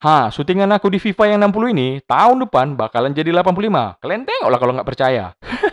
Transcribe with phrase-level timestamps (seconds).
[0.00, 4.00] Ha, syutingan aku di FIFA yang 60 ini, tahun depan bakalan jadi 85.
[4.00, 5.24] Kalian tengoklah kalau nggak percaya.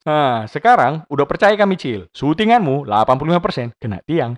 [0.00, 2.08] Nah, sekarang udah percaya kami, Cil.
[2.16, 4.32] Syutinganmu 85% kena tiang.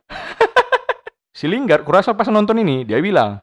[1.39, 3.39] si Lingard, kurasa pas nonton ini, dia bilang,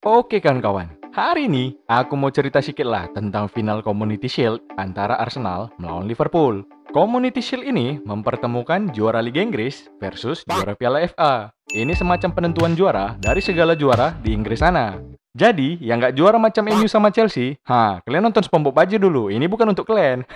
[0.00, 5.68] Oke kawan-kawan, hari ini aku mau cerita sedikit lah tentang final Community Shield antara Arsenal
[5.76, 6.64] melawan Liverpool.
[6.92, 11.48] Community Shield ini mempertemukan juara Liga Inggris versus juara Piala FA.
[11.72, 15.00] Ini semacam penentuan juara dari segala juara di Inggris sana.
[15.32, 19.32] Jadi, yang nggak juara macam MU sama Chelsea, ha, kalian nonton SpongeBob aja dulu.
[19.32, 20.28] Ini bukan untuk kalian.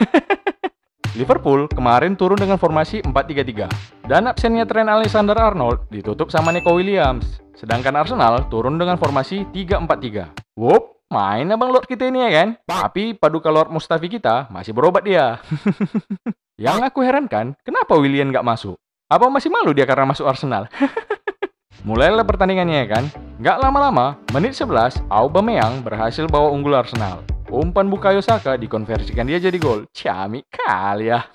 [1.21, 4.09] Liverpool kemarin turun dengan formasi 4-3-3.
[4.09, 7.37] Dan absennya Trent Alexander-Arnold ditutup sama Nico Williams.
[7.53, 10.57] Sedangkan Arsenal turun dengan formasi 3-4-3.
[10.57, 12.48] Wup, main abang Lord kita ini ya kan?
[12.65, 15.37] Tapi paduka Lord Mustafi kita masih berobat dia.
[16.57, 18.81] Yang aku herankan, kenapa William nggak masuk?
[19.12, 20.73] Apa masih malu dia karena masuk Arsenal?
[21.89, 23.05] Mulailah pertandingannya ya kan?
[23.37, 27.21] Nggak lama-lama, menit 11, Aubameyang berhasil bawa unggul Arsenal.
[27.53, 29.85] Umpan Bukayo Saka dikonversikan dia jadi gol.
[29.93, 31.29] Ciamik kali ya.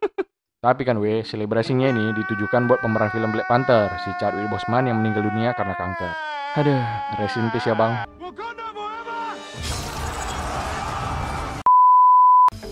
[0.64, 5.04] Tapi kan weh, selebrasinya ini ditujukan buat pemeran film Black Panther, si Chadwick Boseman yang
[5.04, 6.12] meninggal dunia karena kanker.
[6.56, 6.80] Aduh,
[7.20, 8.08] rest in peace ya bang.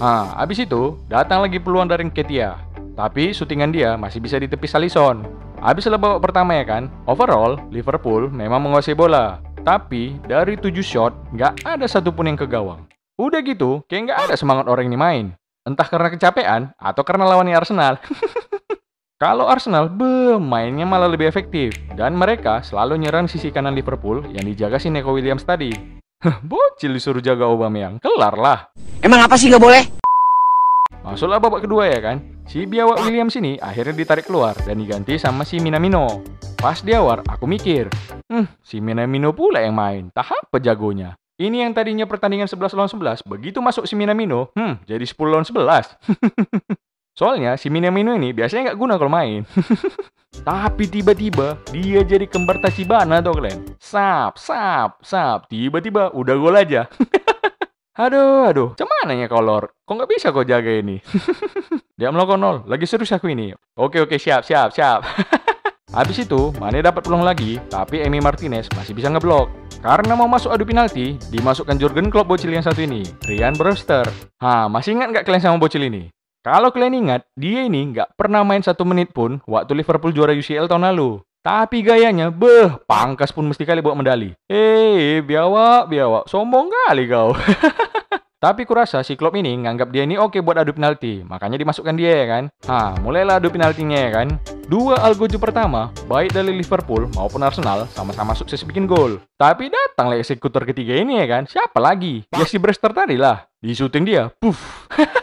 [0.01, 2.57] Nah, abis itu datang lagi peluang dari Ketia.
[2.97, 5.29] Tapi syutingan dia masih bisa ditepis Alisson.
[5.61, 9.45] Abis babak pertama ya kan, overall Liverpool memang menguasai bola.
[9.61, 12.89] Tapi dari 7 shot, nggak ada satupun yang ke gawang.
[13.21, 15.27] Udah gitu, kayak nggak ada semangat orang ini main.
[15.69, 18.01] Entah karena kecapean atau karena lawannya Arsenal.
[19.21, 21.77] Kalau Arsenal, be, mainnya malah lebih efektif.
[21.93, 26.00] Dan mereka selalu nyerang sisi kanan Liverpool yang dijaga si Neko Williams tadi.
[26.21, 28.69] Bocil disuruh jaga Aubameyang, kelar lah.
[29.01, 29.89] Emang apa sih nggak boleh?
[31.01, 32.21] Masuklah babak kedua ya kan.
[32.45, 36.21] Si biawak Williams ini akhirnya ditarik keluar dan diganti sama si Minamino.
[36.61, 37.89] Pas di awal, aku mikir,
[38.29, 41.17] hmm, si Minamino pula yang main, tahap pejagonya.
[41.41, 45.49] Ini yang tadinya pertandingan 11 lawan 11, begitu masuk si Minamino, hmm, jadi 10 lawan
[45.49, 45.97] 11.
[47.21, 49.45] Soalnya si Minamino ini biasanya nggak guna kalau main.
[50.49, 53.77] Tapi tiba-tiba dia jadi kembar Tachibana tuh kalian.
[53.77, 55.45] Sap, sap, sap.
[55.53, 56.89] Tiba-tiba udah gol aja.
[58.09, 58.69] aduh, aduh.
[58.73, 59.69] Cuman ya kolor?
[59.85, 61.05] Kok nggak bisa kau jaga ini?
[62.01, 62.57] dia melakukan nol.
[62.65, 63.53] Lagi serius aku ini.
[63.77, 65.05] Oke, oke, siap, siap, siap.
[65.93, 69.53] Habis itu, Mane dapat peluang lagi, tapi Emi Martinez masih bisa ngeblok.
[69.85, 74.09] Karena mau masuk adu penalti, dimasukkan Jurgen Klopp bocil yang satu ini, Ryan Brewster.
[74.41, 76.09] Hah, masih ingat nggak kalian sama bocil ini?
[76.41, 80.73] Kalau kalian ingat, dia ini nggak pernah main satu menit pun waktu Liverpool juara UCL
[80.73, 81.21] tahun lalu.
[81.45, 84.33] Tapi gayanya, beh, pangkas pun mesti kali buat medali.
[84.49, 87.37] Eh, biawak, biawak, sombong kali kau.
[88.45, 92.25] Tapi kurasa si Klopp ini nganggap dia ini oke buat adu penalti, makanya dimasukkan dia
[92.25, 92.45] ya kan.
[92.73, 94.41] Ha, mulailah adu penaltinya ya kan.
[94.65, 99.21] Dua algojo pertama, baik dari Liverpool maupun Arsenal, sama-sama sukses bikin gol.
[99.37, 102.25] Tapi datanglah eksekutor ketiga ini ya kan, siapa lagi?
[102.33, 103.45] Ya si Brewster tadi lah.
[103.61, 104.89] Di syuting dia, puff.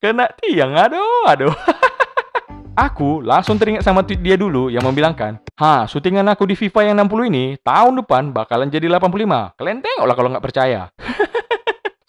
[0.00, 1.52] Kena tiang, aduh, aduh.
[2.88, 7.04] aku langsung teringat sama tweet dia dulu yang membilangkan, Ha, syutingan aku di FIFA yang
[7.04, 9.60] 60 ini, tahun depan bakalan jadi 85.
[9.60, 10.88] Kalian tengoklah kalau nggak percaya.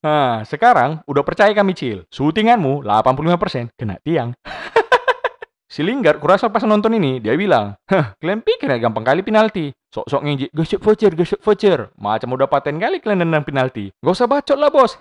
[0.02, 2.10] Nah, sekarang udah percaya kami, Cil.
[2.10, 4.34] Syutinganmu 85% kena tiang.
[5.74, 9.70] si Lingard kurasa pas nonton ini, dia bilang, Hah, kalian pikir gampang kali penalti.
[9.94, 11.94] Sok-sok ngejek, gosip voucher, gosip voucher.
[12.02, 13.94] Macam udah paten kali kalian nendang penalti.
[14.02, 14.98] Gak usah bacot lah, bos.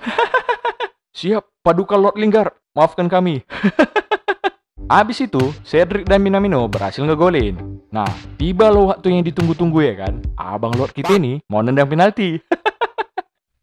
[1.16, 2.59] Siap, paduka Lord Lingard.
[2.70, 3.42] Maafkan kami.
[4.90, 7.58] Abis itu, Cedric dan Minamino berhasil ngegolin.
[7.90, 8.06] Nah,
[8.38, 10.22] tiba lo waktu yang ditunggu-tunggu ya kan.
[10.38, 12.38] Abang Lord kita ini mau nendang penalti.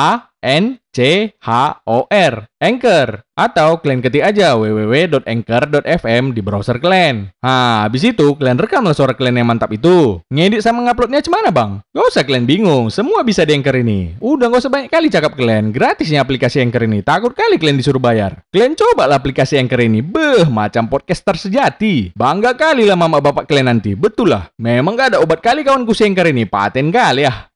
[0.00, 1.48] A N C H
[1.84, 7.28] O R Anchor atau kalian ketik aja www.anchor.fm di browser kalian.
[7.44, 10.24] Nah, habis itu kalian rekamlah suara kalian yang mantap itu.
[10.32, 11.84] Ngedit sama nguploadnya gimana bang?
[11.92, 14.16] Gak usah kalian bingung, semua bisa di Anchor ini.
[14.20, 17.04] Udah gak usah banyak kali cakap kalian, gratisnya aplikasi Anchor ini.
[17.04, 18.40] Takut kali kalian disuruh bayar.
[18.48, 22.16] Kalian coba lah aplikasi Anchor ini, beh macam podcaster sejati.
[22.16, 24.48] Bangga kali lah mama bapak kalian nanti, betul lah.
[24.56, 27.49] Memang gak ada obat kali kawanku si Anchor ini, paten kali ya.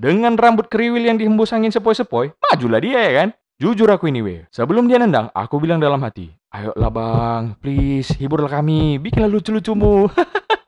[0.00, 3.28] Dengan rambut kriwil yang dihembus angin sepoi-sepoi, majulah dia ya kan?
[3.60, 8.48] Jujur aku ini weh, sebelum dia nendang, aku bilang dalam hati, Ayolah bang, please, hiburlah
[8.48, 10.08] kami, bikinlah lucu-lucumu.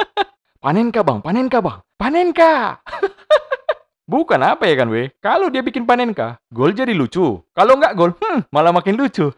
[0.62, 2.84] panen kah bang, panen kah bang, panen kah?
[4.12, 7.40] Bukan apa ya kan weh, kalau dia bikin panen kah, gol jadi lucu.
[7.56, 9.32] Kalau nggak gol, hmm, malah makin lucu.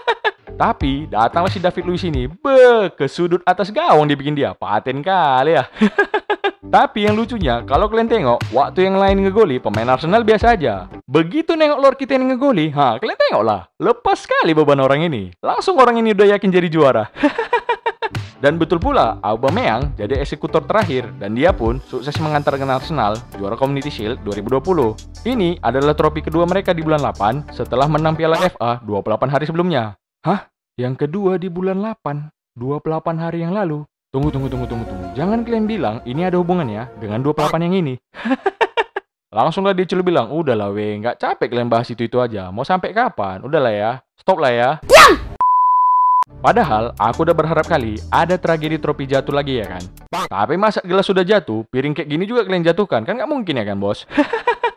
[0.66, 5.54] Tapi datanglah si David Luiz ini, be, ke sudut atas gawang dibikin dia, paten kali
[5.54, 5.70] ya.
[6.66, 10.90] Tapi yang lucunya, kalau kalian tengok, waktu yang lain ngegoli, pemain Arsenal biasa aja.
[11.06, 13.70] Begitu nengok Lord kita yang ngegoli, ha, kalian tengoklah.
[13.78, 15.30] Lepas sekali beban orang ini.
[15.38, 17.06] Langsung orang ini udah yakin jadi juara.
[18.42, 23.88] dan betul pula, Aubameyang jadi eksekutor terakhir dan dia pun sukses mengantarkan Arsenal juara Community
[23.88, 25.22] Shield 2020.
[25.22, 29.94] Ini adalah trofi kedua mereka di bulan 8 setelah menang Piala FA 28 hari sebelumnya.
[30.26, 30.50] Hah?
[30.74, 33.86] Yang kedua di bulan 8, 28 hari yang lalu.
[34.16, 35.12] Tunggu, tunggu, tunggu, tunggu, tunggu.
[35.12, 38.00] Jangan kalian bilang ini ada hubungannya dengan 28 yang ini.
[39.36, 42.48] Langsunglah dia celu bilang, udahlah weh, nggak capek kalian bahas itu-itu aja.
[42.48, 43.44] Mau sampai kapan?
[43.44, 44.70] Udahlah ya, stop lah ya.
[46.40, 49.84] Padahal, aku udah berharap kali ada tragedi trofi jatuh lagi ya kan.
[50.08, 53.04] Tapi masa gelas sudah jatuh, piring kayak gini juga kalian jatuhkan?
[53.04, 54.08] Kan nggak mungkin ya kan bos?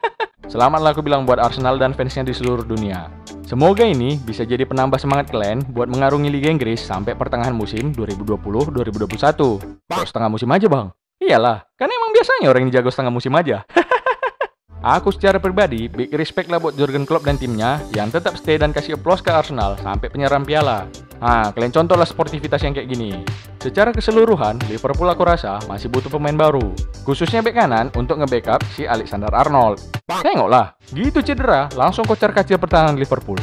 [0.49, 3.13] Selamatlah aku bilang buat Arsenal dan fansnya di seluruh dunia.
[3.45, 9.85] Semoga ini bisa jadi penambah semangat kalian buat mengarungi Liga Inggris sampai pertengahan musim 2020-2021.
[9.85, 10.89] Kok setengah musim aja bang?
[11.21, 13.61] Iyalah, kan emang biasanya orang yang jago setengah musim aja.
[14.97, 18.73] Aku secara pribadi big respect lah buat Jurgen Klopp dan timnya yang tetap stay dan
[18.73, 20.89] kasih applause ke Arsenal sampai penyerang piala.
[21.19, 23.21] Nah, kalian contohlah sportivitas yang kayak gini.
[23.61, 26.73] Secara keseluruhan, Liverpool aku rasa masih butuh pemain baru.
[27.05, 29.98] Khususnya bek kanan untuk nge-backup si Alexander Arnold.
[30.09, 33.37] Tengoklah, gitu cedera, langsung kocar kacir pertahanan Liverpool.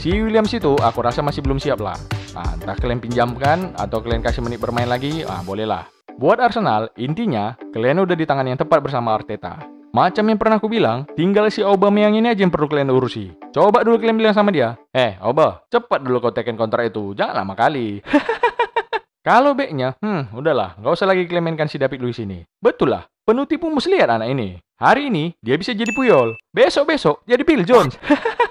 [0.00, 2.00] Si Williams itu aku rasa masih belum siap lah.
[2.32, 5.84] Nah, entah kalian pinjamkan atau kalian kasih menit bermain lagi, ah bolehlah.
[6.16, 9.60] Buat Arsenal, intinya kalian udah di tangan yang tepat bersama Arteta.
[9.92, 13.36] Macam yang pernah aku bilang, tinggal si Aubameyang ini aja yang perlu kalian urusi.
[13.52, 17.44] Coba dulu kalian bilang sama dia, eh Oba, cepat dulu kau teken kontrak itu, jangan
[17.44, 18.00] lama kali.
[19.28, 22.40] Kalau backnya, hmm, udahlah, nggak usah lagi kalian mainkan si David Luiz ini.
[22.56, 24.56] Betul lah, penuh tipu muslihat anak ini.
[24.76, 26.36] Hari ini, dia bisa jadi Puyol.
[26.52, 27.96] Besok-besok, jadi Phil Jones.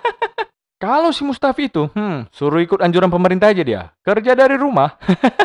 [0.81, 3.93] Kalau si Mustafi itu, hmm, suruh ikut anjuran pemerintah aja dia.
[4.01, 4.97] Kerja dari rumah.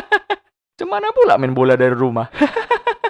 [0.81, 2.25] Cemana pula main bola dari rumah?